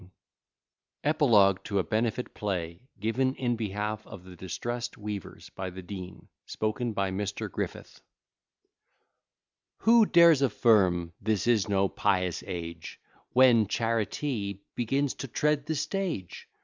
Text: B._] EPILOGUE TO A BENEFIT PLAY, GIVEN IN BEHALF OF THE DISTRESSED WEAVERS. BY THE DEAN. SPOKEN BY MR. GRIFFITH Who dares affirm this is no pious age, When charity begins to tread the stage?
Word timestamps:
B._] 0.01 0.09
EPILOGUE 1.03 1.63
TO 1.63 1.77
A 1.77 1.83
BENEFIT 1.83 2.33
PLAY, 2.33 2.81
GIVEN 2.99 3.35
IN 3.35 3.55
BEHALF 3.55 4.07
OF 4.07 4.23
THE 4.23 4.35
DISTRESSED 4.35 4.97
WEAVERS. 4.97 5.51
BY 5.51 5.69
THE 5.69 5.81
DEAN. 5.83 6.27
SPOKEN 6.47 6.93
BY 6.93 7.11
MR. 7.11 7.51
GRIFFITH 7.51 8.01
Who 9.81 10.07
dares 10.07 10.41
affirm 10.41 11.13
this 11.21 11.45
is 11.45 11.69
no 11.69 11.87
pious 11.87 12.43
age, 12.47 12.99
When 13.33 13.67
charity 13.67 14.63
begins 14.73 15.13
to 15.13 15.27
tread 15.27 15.67
the 15.67 15.75
stage? 15.75 16.47